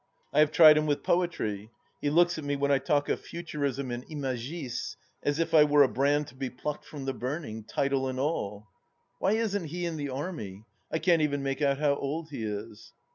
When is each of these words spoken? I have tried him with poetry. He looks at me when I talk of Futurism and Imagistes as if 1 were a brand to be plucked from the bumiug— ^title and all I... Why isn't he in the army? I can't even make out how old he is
I 0.33 0.39
have 0.39 0.51
tried 0.51 0.79
him 0.79 0.87
with 0.87 1.03
poetry. 1.03 1.69
He 2.01 2.09
looks 2.09 2.39
at 2.39 2.43
me 2.43 2.55
when 2.55 2.71
I 2.71 2.79
talk 2.79 3.07
of 3.07 3.19
Futurism 3.21 3.91
and 3.91 4.03
Imagistes 4.09 4.97
as 5.21 5.37
if 5.37 5.53
1 5.53 5.69
were 5.69 5.83
a 5.83 5.87
brand 5.87 6.25
to 6.29 6.35
be 6.35 6.49
plucked 6.49 6.85
from 6.85 7.05
the 7.05 7.13
bumiug— 7.13 7.67
^title 7.71 8.09
and 8.09 8.19
all 8.19 8.65
I... 8.65 8.71
Why 9.19 9.31
isn't 9.33 9.65
he 9.65 9.85
in 9.85 9.97
the 9.97 10.09
army? 10.09 10.65
I 10.91 10.97
can't 10.97 11.21
even 11.21 11.43
make 11.43 11.61
out 11.61 11.77
how 11.77 11.93
old 11.93 12.29
he 12.31 12.41
is 12.43 12.93